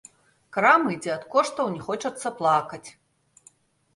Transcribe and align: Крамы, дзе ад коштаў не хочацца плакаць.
Крамы, 0.55 0.93
дзе 1.05 1.11
ад 1.17 1.27
коштаў 1.35 1.69
не 1.75 1.81
хочацца 1.89 2.27
плакаць. 2.39 2.83